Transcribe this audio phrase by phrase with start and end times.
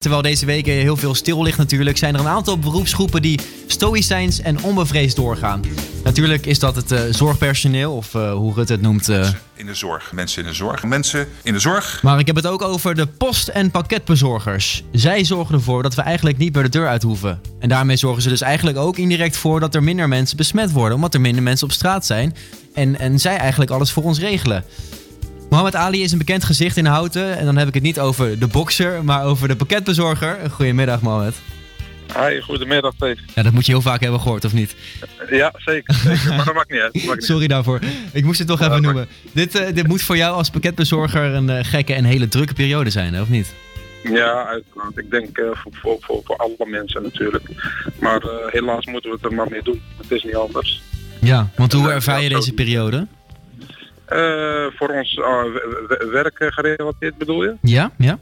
[0.00, 4.40] Terwijl deze week heel veel stil ligt natuurlijk, zijn er een aantal beroepsgroepen die stoïcijns
[4.40, 5.62] en onbevreesd doorgaan.
[6.04, 9.08] Natuurlijk is dat het uh, zorgpersoneel, of uh, hoe Rutte het noemt.
[9.08, 9.28] Uh...
[9.54, 10.12] In de zorg.
[10.12, 10.84] Mensen in de zorg.
[10.84, 12.02] Mensen in de zorg.
[12.02, 14.84] Maar ik heb het ook over de post- en pakketbezorgers.
[14.92, 17.40] Zij zorgen ervoor dat we eigenlijk niet meer de deur uit hoeven.
[17.58, 20.94] En daarmee zorgen ze dus eigenlijk ook indirect voor dat er minder mensen besmet worden,
[20.94, 22.36] omdat er minder mensen op straat zijn.
[22.74, 24.64] En, en zij eigenlijk alles voor ons regelen.
[25.50, 27.38] Mohamed Ali is een bekend gezicht in Houten.
[27.38, 30.50] En dan heb ik het niet over de bokser, maar over de pakketbezorger.
[30.50, 31.34] Goedemiddag, Mohamed.
[32.16, 33.20] Hi, goedemiddag, Steve.
[33.34, 34.74] Ja, dat moet je heel vaak hebben gehoord, of niet?
[35.30, 35.94] Ja, zeker.
[35.94, 36.28] zeker.
[36.36, 36.94] Maar dat maakt niet uit.
[36.94, 37.80] Maakt niet Sorry daarvoor.
[38.12, 39.08] Ik moest het toch even noemen.
[39.32, 42.90] Dit, uh, dit moet voor jou als pakketbezorger een uh, gekke en hele drukke periode
[42.90, 43.54] zijn, of niet?
[44.02, 44.96] Ja, uiteraard.
[44.96, 47.48] Ik denk uh, voor, voor, voor, voor, alle mensen natuurlijk.
[48.00, 49.82] Maar helaas moeten we het er maar mee doen.
[49.96, 50.82] Het is niet anders.
[51.20, 53.06] Ja, want hoe ervaar je deze periode?
[54.12, 55.42] Uh, voor ons uh,
[56.10, 57.54] werk gerelateerd bedoel je?
[57.62, 58.18] Ja, ja.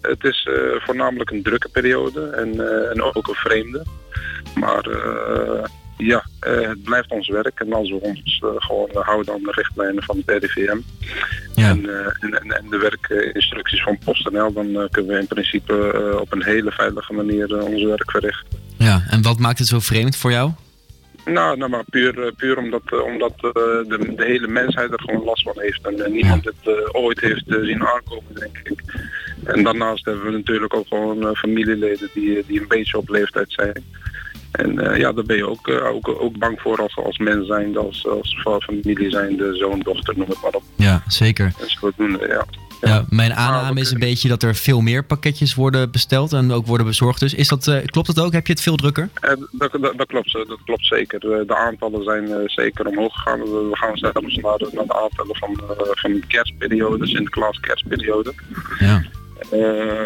[0.00, 2.50] Het is uh, voornamelijk een drukke periode en,
[2.90, 3.84] en ook een vreemde.
[4.54, 4.88] Maar
[5.96, 10.22] ja, het blijft ons werk en als we ons gewoon houden aan de richtlijnen van
[10.24, 10.78] het RIVM
[11.54, 11.68] ja.
[11.68, 11.88] en,
[12.20, 17.12] en, en, de werkinstructies van PostNL, dan kunnen we in principe op een hele veilige
[17.12, 18.58] manier ons werk verrichten.
[18.78, 20.50] Ja, en wat maakt het zo vreemd voor jou?
[21.32, 25.00] Nou, nou maar puur, eh, puur omdat, eh, omdat uh, de, de, hele mensheid er
[25.00, 25.86] gewoon last van heeft.
[25.86, 26.50] En niemand ja.
[26.56, 28.82] het ooit heeft zien aankomen, denk ik.
[29.44, 33.84] En daarnaast hebben we natuurlijk ook gewoon familieleden die, die een beetje op leeftijd zijn.
[34.52, 38.06] En ja, daar ben je ook, ook, ook bang voor als, als mens zijn, als,
[38.44, 40.62] als familie zijn, de zoon, dochter, noem het maar op.
[40.76, 41.44] Ja, zeker.
[41.44, 42.44] En zodoende, ja.
[42.80, 46.66] Ja, mijn aanname is een beetje dat er veel meer pakketjes worden besteld en ook
[46.66, 47.20] worden bezorgd.
[47.20, 48.32] Dus is dat, uh, klopt dat ook?
[48.32, 49.08] Heb je het veel drukker?
[49.22, 51.20] Uh, dat, dat, dat, klopt, dat klopt zeker.
[51.20, 53.40] De aantallen zijn uh, zeker omhoog gegaan.
[53.40, 58.34] We, we gaan zelfs naar, de, naar de aantallen van, van de kerstperiode, Sinterklaas kerstperiode.
[58.78, 59.02] Ja.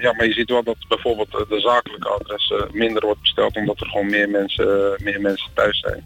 [0.00, 3.86] ja, maar je ziet wel dat bijvoorbeeld de zakelijke adressen minder wordt besteld omdat er
[3.86, 6.04] gewoon meer mensen, meer mensen thuis zijn.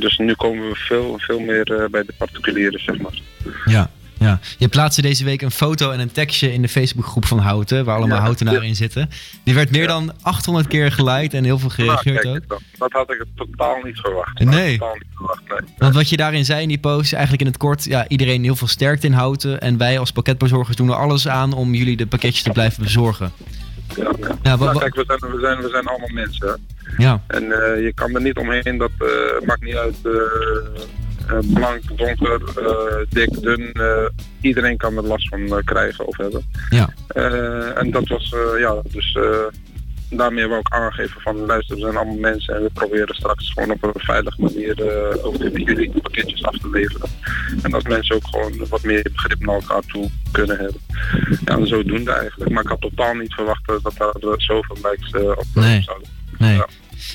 [0.00, 3.20] dus nu komen we veel, veel meer bij de particulieren, zeg maar.
[3.64, 3.90] Ja,
[4.26, 7.84] ja, je plaatste deze week een foto en een tekstje in de Facebookgroep van Houten,
[7.84, 9.10] waar allemaal ja, Houtenaren in zitten.
[9.42, 12.60] Die werd meer dan 800 keer geliked en heel veel gereageerd nou, ook.
[12.78, 14.38] Dat had ik totaal niet verwacht.
[14.38, 14.78] Nee.
[14.78, 15.68] Totaal niet verwacht nee.
[15.78, 18.56] Want wat je daarin zei in die post, eigenlijk in het kort, ja, iedereen heel
[18.56, 19.60] veel sterkte in Houten.
[19.60, 23.32] En wij als pakketbezorgers doen er alles aan om jullie de pakketjes te blijven bezorgen.
[23.96, 24.38] Ja, ja.
[24.42, 26.60] ja nou, kijk, we zijn, we, zijn, we zijn allemaal mensen.
[26.96, 27.22] Ja.
[27.26, 30.12] En uh, je kan er niet omheen, dat uh, maakt niet uit uh,
[31.52, 33.70] blank, donker, uh, dik, dun.
[33.74, 34.08] Uh,
[34.40, 36.44] iedereen kan er last van krijgen of hebben.
[36.70, 36.88] Ja.
[37.74, 39.18] en dat was, ja, dus
[40.10, 43.70] daarmee wil ik aangeven van luister, we zijn allemaal mensen en we proberen straks gewoon
[43.70, 44.76] op een veilige manier
[45.22, 47.08] ook de jullie pakketjes af te leveren.
[47.62, 50.80] En dat mensen ook gewoon wat meer begrip naar elkaar toe kunnen hebben.
[51.44, 52.50] Ja, en zodoende eigenlijk.
[52.50, 55.82] Maar ik had totaal niet verwacht dat daar zoveel likes op nee.
[55.82, 56.08] zouden.
[56.38, 56.56] Nee.
[56.56, 56.66] Ja.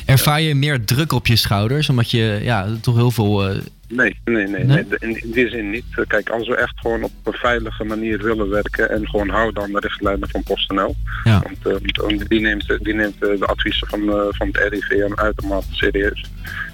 [0.05, 3.61] Ervaar je meer druk op je schouders, omdat je ja, toch heel veel
[3.91, 4.85] Nee, nee, nee, nee?
[4.99, 5.85] In, in, die zin niet.
[6.07, 9.71] Kijk, als we echt gewoon op een veilige manier willen werken en gewoon houden aan
[9.71, 10.95] de richtlijnen van PostNL.
[11.23, 11.41] Ja.
[11.43, 16.25] Want uh, die neemt, die neemt de adviezen van, uh, van het RIVM uitermate serieus.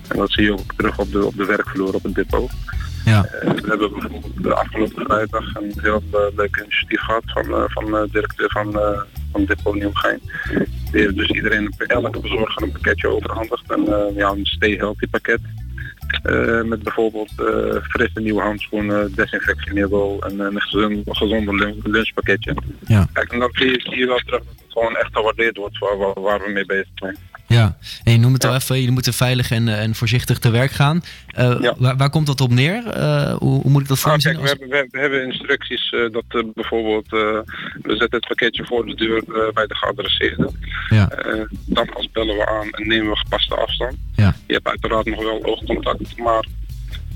[0.07, 2.51] En dat zie je ook terug op de, op de werkvloer op het depot.
[3.05, 3.25] Ja.
[3.25, 6.03] Uh, we hebben bijvoorbeeld de afgelopen vrijdag een heel
[6.35, 8.71] leuk initiatief gehad van, van de directeur van,
[9.31, 10.19] van Depot Nieuwgein.
[10.91, 13.71] Die heeft dus iedereen, elke bezorger een pakketje overhandigd.
[13.71, 15.39] En ja, een stay healthy pakket.
[16.23, 22.55] Uh, met bijvoorbeeld uh, frisse nieuwe handschoenen, desinfectiemiddel en een gezonde, gezonde lunchpakketje.
[22.87, 23.07] Ja.
[23.13, 25.77] Kijk, en dan zie je, zie je wel terug dat het gewoon echt gewaardeerd wordt
[25.77, 27.17] waar, waar, waar we mee bezig zijn.
[27.47, 30.71] Ja, en je noemt het al even, jullie moeten veilig en, en voorzichtig te werk
[30.71, 31.03] gaan.
[31.39, 31.75] Uh, ja.
[31.77, 32.83] waar, waar, komt dat op neer?
[33.37, 36.53] hoe, hoe, moet ik dat voor nou, kijk, we, hebben, we, we, hebben instructies dat
[36.53, 37.45] bijvoorbeeld, we
[37.83, 40.51] zetten het pakketje voor de deur bij de geadresseerde.
[40.89, 41.09] Ja.
[41.65, 43.95] dan als bellen we aan en nemen we gepaste afstand.
[44.15, 44.35] Ja.
[44.47, 46.45] Je hebt uiteraard nog wel oogcontact, maar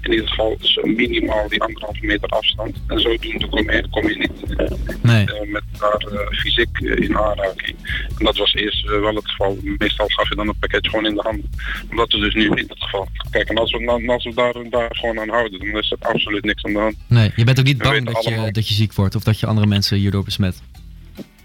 [0.06, 2.78] in ieder geval zo minimaal die anderhalve meter afstand.
[2.88, 4.57] En zodoende kom je, kom je niet
[5.03, 5.25] nee.
[5.25, 7.75] uh, met elkaar uh, fysiek in aanraking.
[8.17, 9.57] En dat was eerst wel het geval.
[9.77, 11.42] Meestal gaf je dan het pakketje gewoon in de hand.
[11.89, 13.07] Maar dat is dus nu niet het geval.
[13.30, 16.44] Kijk, en als we, als we daar, daar gewoon aan houden, dan is er absoluut
[16.44, 16.95] niks aan de hand.
[17.07, 19.45] Nee, je bent ook niet bang dat je, dat je ziek wordt of dat je
[19.45, 20.62] andere mensen hierdoor besmet?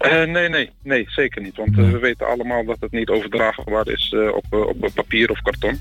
[0.01, 1.55] Uh, nee, nee, nee, zeker niet.
[1.57, 5.41] Want uh, we weten allemaal dat het niet overdraagbaar is uh, op, op papier of
[5.41, 5.79] karton.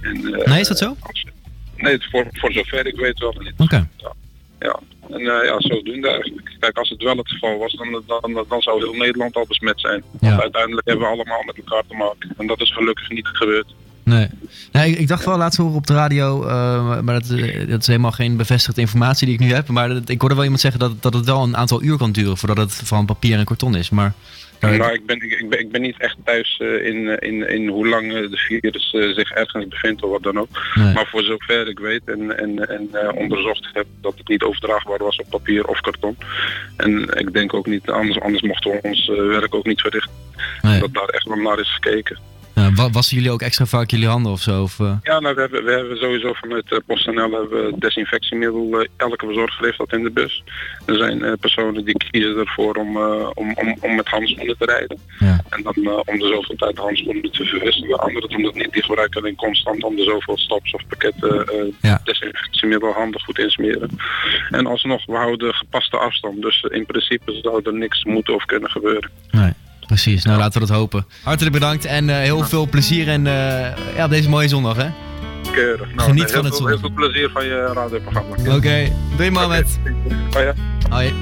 [0.00, 0.96] En, nee, is dat zo?
[1.00, 1.26] Als,
[1.84, 3.52] nee, voor, voor zover ik weet wel niet.
[3.52, 3.62] Oké.
[3.62, 3.86] Okay.
[3.96, 4.12] Ja.
[4.58, 4.80] ja.
[5.10, 6.56] En ja, zodoende eigenlijk.
[6.60, 9.80] Kijk, als het wel het geval was, dan, dan, dan zou heel Nederland al besmet
[9.80, 10.02] zijn.
[10.10, 10.40] Want ja.
[10.40, 12.34] uiteindelijk hebben we allemaal met elkaar te maken.
[12.36, 13.74] En dat is gelukkig niet gebeurd.
[14.04, 14.28] Nee.
[14.72, 17.28] nee ik, dacht wel laatst horen op de radio, uh, maar dat,
[17.68, 19.68] dat, is helemaal geen bevestigde informatie die ik nu heb.
[19.68, 22.12] Maar dat, ik hoorde wel iemand zeggen dat, dat het wel een aantal uur kan
[22.12, 23.90] duren voordat het van papier en karton is.
[23.90, 24.12] Maar
[24.60, 27.88] nou, ik ben, ik, ben, ik ben niet echt thuis uh, in, in, in hoe
[27.88, 30.48] lang de virus zich ergens bevindt of wat dan ook.
[30.74, 30.94] Nee.
[30.94, 35.16] Maar voor zover ik weet en, en, en onderzocht heb dat het niet overdraagbaar was
[35.16, 36.16] op papier of karton.
[36.76, 40.12] En ik denk ook niet, anders, anders mochten we ons werk ook niet verrichten.
[40.62, 40.80] Nee.
[40.80, 42.18] Dat daar echt wel naar is gekeken.
[42.74, 44.62] Wassen jullie ook extra vaak jullie handen of zo?
[44.62, 44.96] Of, uh...
[45.02, 48.80] Ja, nou, we, hebben, we hebben sowieso vanuit uh, PostNL hebben we desinfectiemiddel.
[48.80, 50.42] Uh, elke verzorger heeft dat in de bus.
[50.86, 52.96] Er zijn personen die kiezen ervoor om,
[53.34, 54.98] om, om, om met handschoenen te rijden.
[55.18, 55.40] Ja.
[55.48, 57.98] En dan om de zoveel tijd handschoenen te verwisselen.
[57.98, 58.72] Anderen doen dat niet.
[58.72, 61.46] Die gebruiken alleen constant om de zoveel staps of pakketten
[61.80, 62.00] ja.
[62.04, 63.90] desinfectiemiddel handig goed insmeren.
[64.50, 66.42] En alsnog, we houden gepaste afstand.
[66.42, 69.10] Dus in principe zou er niks moeten of kunnen gebeuren.
[69.30, 69.52] Nee.
[69.86, 71.06] Precies, nou laten we dat hopen.
[71.22, 73.32] Hartelijk bedankt en uh, heel veel plezier en uh,
[73.96, 74.88] ja, op deze mooie zondag hè.
[75.52, 75.94] Keurig.
[75.94, 76.68] Nou, Geniet van het zon.
[76.68, 78.36] Heel veel plezier van je radioprogramma.
[78.38, 78.92] Oké, okay.
[79.16, 79.78] doei Mohamed.
[80.36, 80.54] Oh ja.
[80.88, 81.12] Hoi.